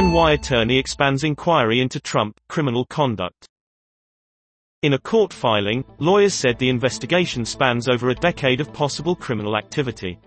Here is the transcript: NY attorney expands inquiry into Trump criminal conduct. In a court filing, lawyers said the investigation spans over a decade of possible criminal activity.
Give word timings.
NY 0.00 0.30
attorney 0.30 0.78
expands 0.78 1.24
inquiry 1.24 1.80
into 1.80 1.98
Trump 1.98 2.38
criminal 2.48 2.84
conduct. 2.84 3.48
In 4.82 4.92
a 4.92 4.98
court 4.98 5.32
filing, 5.32 5.84
lawyers 5.98 6.34
said 6.34 6.56
the 6.56 6.68
investigation 6.68 7.44
spans 7.44 7.88
over 7.88 8.08
a 8.08 8.14
decade 8.14 8.60
of 8.60 8.72
possible 8.72 9.16
criminal 9.16 9.56
activity. 9.56 10.20